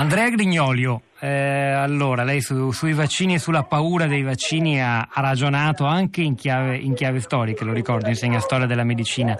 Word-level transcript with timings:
Andrea 0.00 0.30
Grignolio, 0.30 1.02
eh, 1.20 1.28
allora 1.28 2.24
lei 2.24 2.40
su, 2.40 2.70
sui 2.70 2.94
vaccini 2.94 3.34
e 3.34 3.38
sulla 3.38 3.64
paura 3.64 4.06
dei 4.06 4.22
vaccini 4.22 4.82
ha, 4.82 5.08
ha 5.12 5.20
ragionato 5.20 5.84
anche 5.84 6.22
in 6.22 6.34
chiave, 6.34 6.76
in 6.78 6.94
chiave, 6.94 7.20
storica, 7.20 7.64
lo 7.64 7.74
ricordo, 7.74 8.08
insegna 8.08 8.40
storia 8.40 8.66
della 8.66 8.84
medicina 8.84 9.36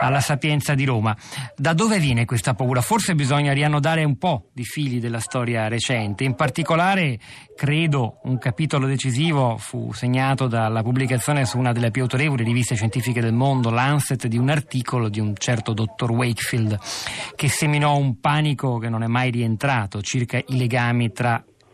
alla 0.00 0.20
Sapienza 0.20 0.74
di 0.74 0.84
Roma. 0.84 1.16
Da 1.56 1.72
dove 1.72 1.98
viene 1.98 2.24
questa 2.24 2.54
paura? 2.54 2.80
Forse 2.82 3.16
bisogna 3.16 3.52
riannodare 3.52 4.04
un 4.04 4.16
po' 4.16 4.50
di 4.52 4.64
fili 4.64 5.00
della 5.00 5.18
storia 5.18 5.66
recente, 5.66 6.22
in 6.22 6.36
particolare 6.36 7.18
credo 7.56 8.20
un 8.24 8.38
capitolo 8.38 8.86
decisivo 8.86 9.56
fu 9.58 9.92
segnato 9.92 10.46
dalla 10.46 10.82
pubblicazione 10.82 11.44
su 11.46 11.58
una 11.58 11.72
delle 11.72 11.90
più 11.90 12.02
autorevoli 12.02 12.44
riviste 12.44 12.76
scientifiche 12.76 13.20
del 13.20 13.32
mondo, 13.32 13.70
Lancet, 13.70 14.26
di 14.26 14.38
un 14.38 14.50
articolo 14.50 15.08
di 15.08 15.18
un 15.18 15.34
certo 15.36 15.72
dottor 15.72 16.12
Wakefield 16.12 16.78
che 17.34 17.48
seminò 17.48 17.96
un 17.96 18.20
panico 18.20 18.78
che 18.78 18.88
non 18.88 19.02
è 19.02 19.06
mai 19.06 19.30
rientrato 19.30 20.00
circa 20.00 20.38
i 20.38 20.56
legami 20.56 21.12
tra 21.12 21.23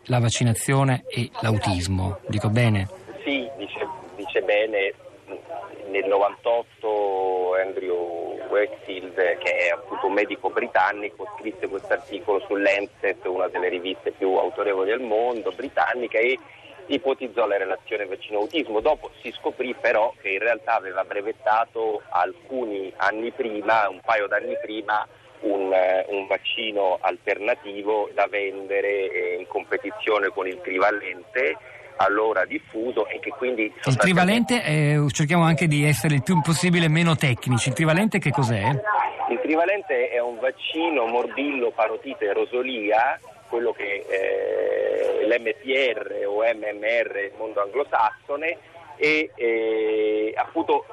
la 0.05 0.19
vaccinazione 0.19 1.03
e 1.07 1.29
l'autismo. 1.41 2.19
Dico 2.27 2.49
bene? 2.49 2.87
Sì, 3.23 3.49
dice, 3.57 3.87
dice 4.15 4.41
bene. 4.41 4.93
Nel 5.89 6.05
98 6.05 7.55
Andrew 7.65 8.37
Wakefield, 8.49 9.13
che 9.13 9.55
è 9.57 9.69
appunto 9.69 10.07
un 10.07 10.13
medico 10.13 10.49
britannico, 10.49 11.27
scrisse 11.37 11.67
questo 11.67 11.91
articolo 11.93 12.39
su 12.47 12.55
Lancet, 12.55 13.25
una 13.25 13.47
delle 13.47 13.67
riviste 13.67 14.11
più 14.11 14.35
autorevoli 14.35 14.89
del 14.89 15.01
mondo, 15.01 15.51
britannica, 15.51 16.17
e 16.17 16.39
ipotizzò 16.87 17.45
la 17.45 17.57
relazione 17.57 18.05
vaccino-autismo. 18.05 18.79
Dopo 18.79 19.11
si 19.21 19.31
scoprì 19.31 19.75
però 19.79 20.13
che 20.21 20.29
in 20.29 20.39
realtà 20.39 20.75
aveva 20.75 21.03
brevettato 21.03 22.01
alcuni 22.09 22.91
anni 22.97 23.31
prima, 23.31 23.89
un 23.89 23.99
paio 24.03 24.27
d'anni 24.27 24.55
prima, 24.61 25.05
un, 25.41 25.73
eh, 25.73 26.05
un 26.09 26.27
vaccino 26.27 26.97
alternativo 27.01 28.09
da 28.13 28.27
vendere 28.29 29.11
eh, 29.11 29.35
in 29.39 29.47
competizione 29.47 30.29
con 30.29 30.47
il 30.47 30.59
trivalente 30.61 31.57
allora 31.97 32.45
diffuso 32.45 33.07
e 33.07 33.19
che 33.19 33.29
quindi... 33.29 33.71
Il 33.85 33.95
trivalente, 33.97 34.63
eh, 34.63 35.05
cerchiamo 35.09 35.43
anche 35.43 35.67
di 35.67 35.85
essere 35.85 36.15
il 36.15 36.23
più 36.23 36.41
possibile 36.41 36.87
meno 36.87 37.15
tecnici, 37.15 37.69
il 37.69 37.75
trivalente 37.75 38.17
che 38.17 38.31
cos'è? 38.31 38.69
Il 39.29 39.39
trivalente 39.41 40.09
è 40.09 40.19
un 40.19 40.39
vaccino 40.39 41.05
morbillo, 41.05 41.71
parotite 41.71 42.33
rosolia, 42.33 43.19
quello 43.49 43.71
che 43.73 44.05
eh, 44.07 45.27
l'MPR 45.27 46.25
o 46.25 46.41
MMR 46.41 47.13
nel 47.13 47.31
mondo 47.37 47.61
anglosassone 47.61 48.57
e 49.01 49.31
eh, 49.33 50.31
appunto 50.37 50.85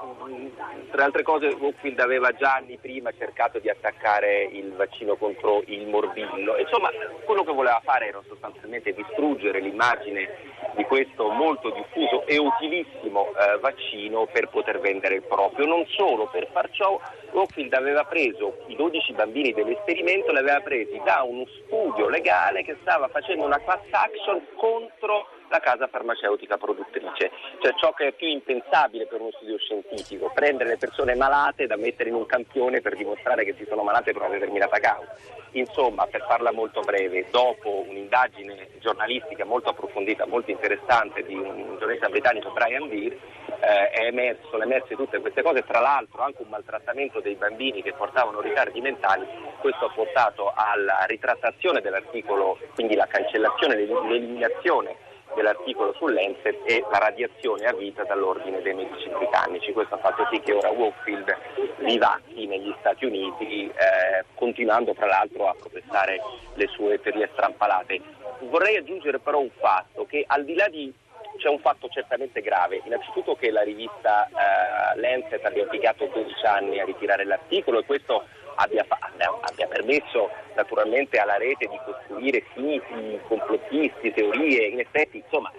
tra 0.91 1.05
altre 1.05 1.23
cose 1.23 1.48
Woodfield 1.48 2.01
aveva 2.01 2.33
già 2.33 2.55
anni 2.55 2.78
prima 2.81 3.12
cercato 3.12 3.59
di 3.59 3.69
attaccare 3.69 4.45
il 4.45 4.73
vaccino 4.73 5.17
contro 5.17 5.62
il 5.67 5.87
morbillo. 5.87 6.56
Insomma 6.56 6.89
quello 7.27 7.45
che 7.45 7.53
voleva 7.53 7.83
fare 7.84 8.09
era 8.09 8.23
sostanzialmente 8.27 8.95
distruggere 8.95 9.61
l'immagine 9.61 10.27
di 10.75 10.84
questo 10.84 11.28
molto 11.28 11.69
diffuso 11.69 12.25
e 12.25 12.39
utilissimo 12.39 13.27
eh, 13.27 13.59
vaccino 13.59 14.27
per 14.33 14.48
poter 14.48 14.81
vendere 14.81 15.17
il 15.17 15.22
proprio. 15.25 15.67
Non 15.67 15.84
solo 15.89 16.28
per 16.28 16.48
far 16.50 16.70
ciò 16.70 16.98
Woodfield 17.33 17.75
aveva 17.75 18.05
preso 18.05 18.65
i 18.69 18.75
12 18.75 19.12
bambini 19.12 19.53
dell'esperimento 19.53 20.33
li 20.33 20.39
aveva 20.39 20.61
presi 20.61 20.98
da 21.05 21.22
uno 21.25 21.45
studio 21.47 22.09
legale 22.09 22.62
che 22.62 22.78
stava 22.81 23.09
facendo 23.09 23.45
una 23.45 23.61
class 23.61 23.84
action 23.91 24.41
contro 24.56 25.27
casa 25.69 25.87
farmaceutica 25.87 26.57
produttrice, 26.57 27.31
cioè 27.61 27.75
ciò 27.75 27.93
che 27.93 28.09
è 28.09 28.13
più 28.13 28.27
impensabile 28.27 29.07
per 29.07 29.21
uno 29.21 29.33
studio 29.33 29.59
scientifico, 29.59 30.31
prendere 30.33 30.71
le 30.71 30.77
persone 30.79 31.15
malate 31.15 31.67
da 31.67 31.77
mettere 31.77 32.09
in 32.09 32.15
un 32.15 32.25
campione 32.25 32.81
per 32.81 32.97
dimostrare 32.97 33.45
che 33.45 33.55
si 33.59 33.67
sono 33.69 33.83
malate 33.83 34.13
per 34.13 34.23
una 34.23 34.31
determinata 34.31 34.79
causa. 34.79 35.15
Insomma, 35.53 36.07
per 36.07 36.25
farla 36.27 36.53
molto 36.53 36.81
breve, 36.81 37.27
dopo 37.31 37.85
un'indagine 37.87 38.69
giornalistica 38.79 39.45
molto 39.45 39.69
approfondita, 39.69 40.27
molto 40.27 40.51
interessante 40.51 41.23
di 41.23 41.35
un 41.35 41.77
giornalista 41.79 42.09
britannico 42.09 42.51
Brian 42.53 42.89
Deere, 42.89 43.19
eh, 43.61 44.07
emerso, 44.07 44.49
sono 44.49 44.63
emerse 44.63 44.95
tutte 44.95 45.21
queste 45.21 45.43
cose, 45.43 45.65
tra 45.65 45.81
l'altro 45.81 46.23
anche 46.23 46.43
un 46.43 46.49
maltrattamento 46.49 47.21
dei 47.21 47.34
bambini 47.34 47.83
che 47.83 47.93
portavano 47.93 48.41
ritardi 48.41 48.81
mentali, 48.81 49.27
questo 49.61 49.87
ha 49.87 49.93
portato 49.93 50.51
alla 50.55 51.05
ritrattazione 51.07 51.83
dell'articolo, 51.83 52.59
quindi 52.75 52.95
la 52.95 53.07
cancellazione, 53.07 53.75
l'eliminazione 53.75 55.08
dell'articolo 55.38 55.94
sull'Enset 55.94 56.62
e 56.65 56.84
la 56.91 56.99
radiazione 56.99 57.66
a 57.66 57.72
vita 57.72 58.03
dall'ordine 58.03 58.60
dei 58.60 58.75
medici 58.75 59.09
britannici. 59.09 59.72
Questo 59.72 59.94
ha 59.94 59.99
fatto 59.99 60.26
sì 60.32 60.41
che 60.41 60.53
ora 60.53 60.71
Wakefield 60.71 61.37
vivacchi 61.78 62.47
negli 62.47 62.75
Stati 62.81 63.04
Uniti, 63.04 63.69
eh, 63.69 64.25
continuando 64.34 64.93
tra 64.94 65.06
l'altro 65.06 65.48
a 65.48 65.54
professare 65.54 66.21
le 66.54 66.66
sue 66.66 67.00
teorie 67.00 67.28
strampalate. 67.32 68.00
Vorrei 68.41 68.77
aggiungere 68.77 69.21
però 69.21 69.38
un 69.38 69.50
fatto 69.60 70.06
che 70.06 70.25
al 70.27 70.44
di 70.44 70.54
là 70.54 70.69
di 70.69 70.93
c'è 71.38 71.48
un 71.48 71.60
fatto 71.60 71.88
certamente 71.88 72.41
grave, 72.41 72.82
innanzitutto 72.84 73.37
che 73.37 73.53
la 73.53 73.62
rivista 73.62 74.27
eh, 74.27 74.98
Lancet 74.98 75.44
abbia 75.44 75.62
impiegato 75.62 76.06
12 76.12 76.47
anni 76.47 76.81
a 76.81 76.84
ritirare 76.84 77.25
l'articolo 77.25 77.78
e 77.78 77.84
questo 77.84 78.25
abbia, 78.59 78.87
abbia, 78.89 79.67
permesso 79.67 80.31
naturalmente 80.55 81.19
alla 81.19 81.37
rete 81.37 81.67
di 81.69 81.79
costruire 81.85 82.45
siti, 82.55 83.21
complottisti, 83.27 84.13
teorie, 84.13 84.67
in 84.67 84.81
effetti 84.81 85.19
insomma 85.19 85.53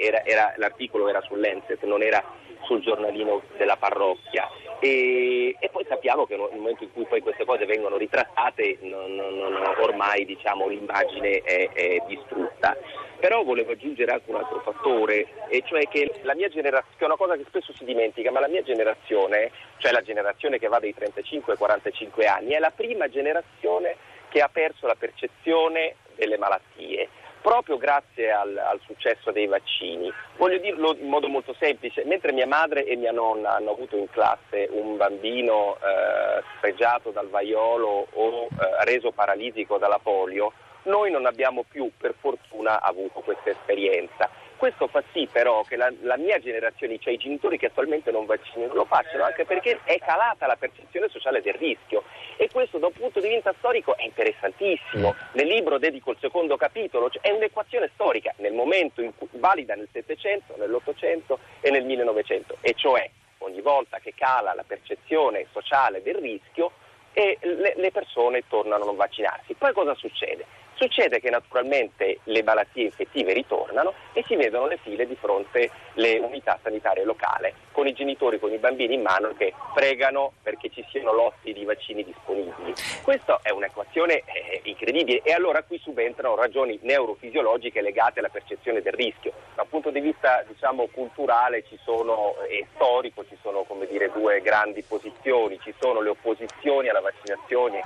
era, 0.00 0.24
era, 0.24 0.54
l'articolo 0.56 1.08
era 1.08 1.20
sull'Enset, 1.22 1.82
non 1.84 2.02
era 2.02 2.22
sul 2.62 2.80
giornalino 2.80 3.42
della 3.56 3.76
parrocchia 3.76 4.48
e, 4.80 5.54
e, 5.58 5.68
poi 5.70 5.84
sappiamo 5.86 6.24
che 6.24 6.36
nel 6.36 6.48
momento 6.54 6.84
in 6.84 6.92
cui 6.92 7.04
poi 7.04 7.20
queste 7.20 7.44
cose 7.44 7.66
vengono 7.66 7.98
ritrattate 7.98 8.78
non, 8.80 9.14
non, 9.14 9.36
non, 9.36 9.74
ormai 9.78 10.24
diciamo, 10.24 10.68
l'immagine 10.68 11.40
è, 11.40 11.68
è 11.70 12.02
distrutta. 12.06 12.74
Però 13.20 13.44
volevo 13.44 13.72
aggiungere 13.72 14.12
anche 14.12 14.30
un 14.30 14.36
altro 14.36 14.60
fattore, 14.60 15.26
e 15.48 15.62
cioè 15.66 15.86
che 15.88 16.20
la 16.22 16.34
mia 16.34 16.48
generazione, 16.48 16.96
che 16.96 17.04
è 17.04 17.06
una 17.06 17.16
cosa 17.16 17.36
che 17.36 17.44
spesso 17.46 17.72
si 17.74 17.84
dimentica, 17.84 18.30
ma 18.30 18.40
la 18.40 18.48
mia 18.48 18.62
generazione, 18.62 19.50
cioè 19.76 19.92
la 19.92 20.02
generazione 20.02 20.58
che 20.58 20.68
va 20.68 20.78
dai 20.78 20.94
35 20.94 21.52
ai 21.52 21.58
45 21.58 22.26
anni, 22.26 22.52
è 22.52 22.58
la 22.58 22.72
prima 22.74 23.08
generazione 23.08 23.96
che 24.30 24.40
ha 24.40 24.48
perso 24.48 24.86
la 24.86 24.96
percezione 24.96 25.96
delle 26.14 26.38
malattie 26.38 27.08
proprio 27.40 27.78
grazie 27.78 28.30
al, 28.30 28.56
al, 28.56 28.80
successo 28.84 29.30
dei 29.30 29.46
vaccini. 29.46 30.12
Voglio 30.36 30.58
dirlo 30.58 30.94
in 30.98 31.08
modo 31.08 31.28
molto 31.28 31.54
semplice, 31.58 32.04
mentre 32.04 32.32
mia 32.32 32.46
madre 32.46 32.84
e 32.84 32.96
mia 32.96 33.12
nonna 33.12 33.52
hanno 33.52 33.70
avuto 33.70 33.96
in 33.96 34.08
classe 34.10 34.68
un 34.70 34.96
bambino 34.96 35.76
eh, 35.76 36.42
sfregiato 36.56 37.10
dal 37.10 37.28
vaiolo 37.28 38.06
o 38.12 38.44
eh, 38.44 38.84
reso 38.84 39.10
paralitico 39.10 39.78
dalla 39.78 39.98
polio, 39.98 40.52
noi 40.84 41.10
non 41.10 41.26
abbiamo 41.26 41.64
più 41.68 41.90
per 41.96 42.14
fortuna 42.18 42.80
avuto 42.80 43.20
questa 43.20 43.50
esperienza. 43.50 44.28
Questo 44.56 44.88
fa 44.88 45.02
sì 45.12 45.26
però 45.30 45.62
che 45.62 45.76
la, 45.76 45.90
la, 46.02 46.18
mia 46.18 46.38
generazione, 46.38 46.98
cioè 46.98 47.14
i 47.14 47.16
genitori 47.16 47.56
che 47.56 47.66
attualmente 47.66 48.10
non 48.10 48.26
vaccinano, 48.26 48.74
lo 48.74 48.84
facciano 48.84 49.24
anche 49.24 49.46
perché 49.46 49.80
è 49.84 49.98
calata 49.98 50.46
la 50.46 50.56
percezione 50.56 51.08
sociale 51.08 51.40
del 51.40 51.54
rischio 51.54 52.02
e 52.36 52.50
questo 52.52 52.76
da 52.76 52.88
un 52.88 52.92
punto 52.92 53.20
di 53.20 53.28
vista 53.28 53.54
storico 53.56 53.96
è 53.96 54.04
interessantissimo. 54.04 55.14
Nel 55.32 55.46
libro 55.46 55.78
dedico 55.78 56.10
il 56.10 56.18
secondo 56.20 56.58
capitolo, 56.58 57.08
cioè 57.08 57.22
è 57.22 57.30
un'equazione 57.30 57.90
storica 57.94 58.34
nel 58.36 58.52
momento 58.52 59.00
in 59.00 59.16
cui, 59.16 59.28
valida 59.32 59.74
nel 59.74 59.88
Settecento, 59.90 60.54
nell'Ottocento 60.58 61.38
e 61.60 61.70
nel 61.70 61.86
1900, 61.86 62.58
e 62.60 62.74
cioè 62.74 63.08
ogni 63.38 63.62
volta 63.62 63.98
che 63.98 64.12
cala 64.14 64.52
la 64.52 64.64
percezione 64.66 65.46
sociale 65.52 66.02
del 66.02 66.16
rischio 66.16 66.72
e 67.12 67.38
le, 67.40 67.74
le 67.76 67.90
persone 67.90 68.42
tornano 68.48 68.82
a 68.82 68.86
non 68.86 68.96
vaccinarsi. 68.96 69.54
Poi 69.54 69.72
cosa 69.72 69.94
succede? 69.94 70.44
Succede 70.80 71.20
che 71.20 71.28
naturalmente 71.28 72.20
le 72.24 72.42
malattie 72.42 72.84
infettive 72.84 73.34
ritornano 73.34 73.92
e 74.14 74.24
si 74.26 74.34
vedono 74.34 74.66
le 74.66 74.78
file 74.78 75.06
di 75.06 75.14
fronte 75.14 75.70
alle 75.94 76.16
unità 76.16 76.58
sanitarie 76.62 77.04
locali, 77.04 77.52
con 77.70 77.86
i 77.86 77.92
genitori, 77.92 78.38
con 78.38 78.50
i 78.50 78.56
bambini 78.56 78.94
in 78.94 79.02
mano 79.02 79.34
che 79.36 79.52
pregano 79.74 80.32
perché 80.42 80.70
ci 80.70 80.82
siano 80.90 81.12
lotti 81.12 81.52
di 81.52 81.66
vaccini 81.66 82.02
disponibili. 82.02 82.72
Questa 83.02 83.40
è 83.42 83.50
un'equazione 83.50 84.22
eh, 84.24 84.60
incredibile 84.62 85.20
e 85.22 85.34
allora 85.34 85.62
qui 85.64 85.78
subentrano 85.78 86.34
ragioni 86.34 86.78
neurofisiologiche 86.80 87.82
legate 87.82 88.20
alla 88.20 88.30
percezione 88.30 88.80
del 88.80 88.94
rischio. 88.94 89.34
Dal 89.56 89.66
punto 89.66 89.90
di 89.90 90.00
vista 90.00 90.42
diciamo, 90.48 90.86
culturale 90.86 91.62
sono, 91.84 92.36
e 92.48 92.66
storico 92.74 93.22
ci 93.28 93.36
sono 93.42 93.66
dire, 93.86 94.10
due 94.12 94.40
grandi 94.40 94.82
posizioni, 94.82 95.60
ci 95.62 95.74
sono 95.78 96.00
le 96.00 96.08
opposizioni 96.08 96.88
alla 96.88 97.02
vaccinazione 97.02 97.82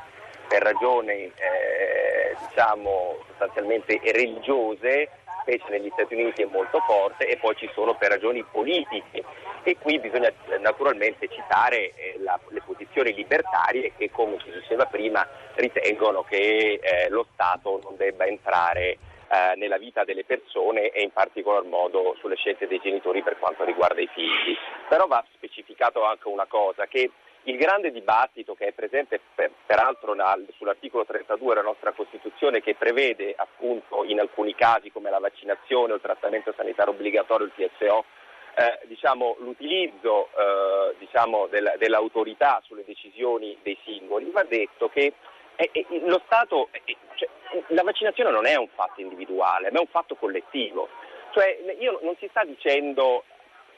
per 0.47 0.62
ragioni 0.62 1.11
eh, 1.11 2.24
diciamo 2.39 3.17
sostanzialmente 3.29 4.01
religiose, 4.03 5.11
specie 5.43 5.69
negli 5.69 5.91
Stati 5.93 6.15
Uniti 6.15 6.43
è 6.43 6.47
molto 6.47 6.81
forte, 6.81 7.27
e 7.27 7.37
poi 7.37 7.55
ci 7.57 7.69
sono 7.75 7.95
per 7.95 8.11
ragioni 8.11 8.43
politiche. 8.45 9.25
E 9.63 9.77
qui 9.79 9.99
bisogna 9.99 10.29
eh, 10.29 10.59
naturalmente 10.59 11.29
citare 11.29 11.93
eh, 11.95 12.17
la, 12.19 12.39
le 12.49 12.63
posizioni 12.65 13.15
libertarie 13.15 13.93
che, 13.97 14.11
come 14.11 14.39
si 14.43 14.51
diceva 14.51 14.87
prima, 14.87 15.27
ritengono 15.55 16.23
che 16.23 16.81
eh, 16.83 17.09
lo 17.09 17.27
Stato 17.33 17.81
non 17.83 17.97
debba 17.97 18.27
entrare 18.27 18.99
eh, 19.29 19.55
nella 19.57 19.79
vita 19.79 20.05
delle 20.05 20.25
persone 20.25 20.91
e 20.91 21.03
in 21.03 21.11
particolar 21.11 21.65
modo 21.65 22.15
sulle 22.21 22.37
scelte 22.37 22.67
dei 22.67 22.81
genitori 22.83 23.23
per 23.23 23.39
quanto 23.39 23.65
riguarda 23.65 24.01
i 24.01 24.09
figli. 24.13 24.57
Però 24.89 25.07
va 25.07 25.25
specificato 25.33 26.05
anche 26.05 26.29
una 26.29 26.47
cosa, 26.47 26.87
che 26.87 27.11
il 27.44 27.56
grande 27.56 27.91
dibattito 27.91 28.55
che 28.55 28.67
è 28.67 28.73
presente 28.73 29.20
per, 29.35 29.50
peraltro 29.67 30.14
sull'articolo 30.56 31.05
32 31.05 31.55
della 31.55 31.67
nostra 31.67 31.93
Costituzione 31.93 32.61
che 32.61 32.75
prevede 32.75 33.35
appunto 33.37 34.05
in 34.05 34.20
alcuni 34.20 34.55
casi 34.55 34.91
come 34.91 35.11
la 35.11 35.19
vaccinazione 35.19 35.93
o 35.93 35.96
il 35.96 36.02
trattamento 36.02 36.55
sanitario 36.56 36.93
obbligatorio, 36.93 37.46
il 37.46 37.52
TSO, 37.55 38.05
eh, 38.56 38.87
diciamo, 38.87 39.37
l'utilizzo 39.41 40.29
eh, 40.29 40.94
diciamo, 40.99 41.46
del, 41.49 41.75
dell'autorità 41.79 42.62
sulle 42.64 42.85
decisioni 42.85 43.58
dei 43.62 43.76
singoli, 43.85 44.31
va 44.31 44.44
detto 44.44 44.88
che 44.88 45.12
lo 46.06 46.20
Stato, 46.25 46.69
cioè, 47.14 47.29
la 47.69 47.82
vaccinazione 47.82 48.31
non 48.31 48.47
è 48.47 48.56
un 48.56 48.69
fatto 48.75 49.00
individuale, 49.00 49.70
ma 49.70 49.79
è 49.79 49.81
un 49.81 49.88
fatto 49.88 50.14
collettivo. 50.17 50.88
Cioè, 51.32 51.76
io, 51.79 51.99
non 52.02 52.17
si 52.19 52.26
sta 52.31 52.44
dicendo 52.44 53.25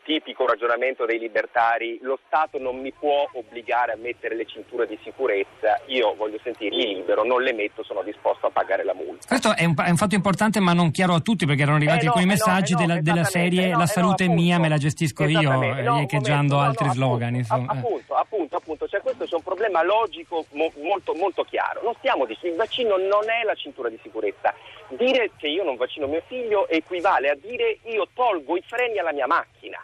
tipico 0.06 0.46
ragionamento 0.46 1.04
dei 1.04 1.18
libertari, 1.18 1.98
lo 2.00 2.18
Stato 2.26 2.58
non 2.58 2.78
mi 2.78 2.92
può 2.92 3.28
obbligare 3.32 3.92
a 3.92 3.96
mettere 3.96 4.36
le 4.36 4.46
cinture 4.46 4.86
di 4.86 4.96
sicurezza, 5.02 5.80
io 5.86 6.14
voglio 6.14 6.38
sentirmi 6.42 6.94
libero, 6.94 7.24
non 7.24 7.42
le 7.42 7.52
metto, 7.52 7.82
sono 7.82 8.02
disposto 8.02 8.46
a 8.46 8.50
pagare 8.50 8.84
la 8.84 8.94
multa. 8.94 9.26
Questo 9.26 9.54
è 9.56 9.64
un, 9.64 9.74
è 9.76 9.90
un 9.90 9.96
fatto 9.96 10.14
importante 10.14 10.60
ma 10.60 10.72
non 10.72 10.92
chiaro 10.92 11.14
a 11.14 11.20
tutti 11.20 11.44
perché 11.44 11.62
erano 11.62 11.78
arrivati 11.78 12.02
eh 12.02 12.04
no, 12.04 12.10
alcuni 12.10 12.24
eh 12.24 12.28
messaggi 12.28 12.72
no, 12.74 12.78
eh 12.78 12.86
no, 12.86 12.86
della, 12.86 13.02
della, 13.02 13.24
serie 13.24 13.70
La 13.70 13.86
salute 13.86 14.24
è 14.24 14.28
mia, 14.28 14.60
me 14.60 14.68
la 14.68 14.78
gestisco 14.78 15.24
io, 15.24 15.60
riecheggiando 15.60 16.58
altri 16.58 16.88
slogan. 16.90 17.44
Appunto, 17.48 17.72
appunto, 17.72 18.14
appunto, 18.14 18.56
appunto, 18.56 18.88
cioè 18.88 19.00
questo 19.00 19.24
è 19.24 19.34
un 19.34 19.42
problema 19.42 19.82
logico 19.82 20.46
mo, 20.52 20.70
molto, 20.82 21.14
molto 21.14 21.42
chiaro. 21.42 21.82
Non 21.82 21.94
stiamo 21.98 22.24
dicendo, 22.26 22.48
il 22.48 22.56
vaccino 22.56 22.96
non 22.96 23.28
è 23.28 23.42
la 23.44 23.54
cintura 23.54 23.88
di 23.88 23.98
sicurezza. 24.02 24.54
Dire 24.90 25.32
che 25.36 25.48
io 25.48 25.64
non 25.64 25.74
vaccino 25.74 26.06
mio 26.06 26.22
figlio 26.26 26.68
equivale 26.68 27.30
a 27.30 27.34
dire 27.34 27.78
io 27.86 28.06
tolgo 28.14 28.56
i 28.56 28.62
freni 28.64 28.98
alla 28.98 29.12
mia 29.12 29.26
macchina. 29.26 29.82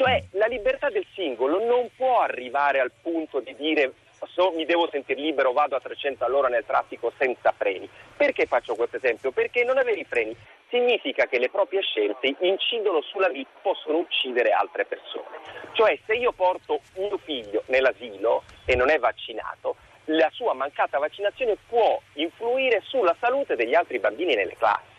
Cioè 0.00 0.24
la 0.30 0.46
libertà 0.46 0.88
del 0.88 1.04
singolo 1.12 1.62
non 1.62 1.90
può 1.94 2.20
arrivare 2.20 2.80
al 2.80 2.90
punto 3.02 3.40
di 3.40 3.54
dire 3.54 3.92
so, 4.32 4.50
mi 4.52 4.64
devo 4.64 4.88
sentire 4.90 5.20
libero, 5.20 5.52
vado 5.52 5.76
a 5.76 5.80
300 5.80 6.24
all'ora 6.24 6.48
nel 6.48 6.64
traffico 6.64 7.12
senza 7.18 7.52
freni. 7.52 7.86
Perché 8.16 8.46
faccio 8.46 8.74
questo 8.76 8.96
esempio? 8.96 9.30
Perché 9.30 9.62
non 9.62 9.76
avere 9.76 10.00
i 10.00 10.06
freni 10.06 10.34
significa 10.70 11.26
che 11.26 11.38
le 11.38 11.50
proprie 11.50 11.82
scelte 11.82 12.34
incidono 12.40 13.02
sulla 13.02 13.28
vita, 13.28 13.50
possono 13.60 13.98
uccidere 13.98 14.52
altre 14.52 14.86
persone. 14.86 15.36
Cioè 15.72 15.98
se 16.06 16.14
io 16.14 16.32
porto 16.32 16.80
mio 16.96 17.18
figlio 17.18 17.64
nell'asilo 17.66 18.44
e 18.64 18.76
non 18.76 18.88
è 18.88 18.98
vaccinato, 18.98 19.76
la 20.06 20.30
sua 20.32 20.54
mancata 20.54 20.98
vaccinazione 20.98 21.58
può 21.68 22.00
influire 22.14 22.80
sulla 22.86 23.14
salute 23.20 23.54
degli 23.54 23.74
altri 23.74 23.98
bambini 23.98 24.34
nelle 24.34 24.56
classi. 24.56 24.89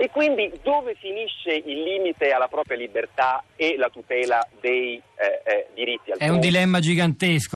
E 0.00 0.10
quindi 0.10 0.52
dove 0.62 0.94
finisce 0.94 1.50
il 1.52 1.82
limite 1.82 2.30
alla 2.30 2.46
propria 2.46 2.76
libertà 2.76 3.42
e 3.56 3.74
la 3.76 3.88
tutela 3.88 4.46
dei 4.60 4.94
eh, 4.94 5.42
eh, 5.44 5.66
diritti? 5.74 6.12
È 6.16 6.28
un 6.28 6.38
dilemma 6.38 6.78
gigantesco. 6.78 7.46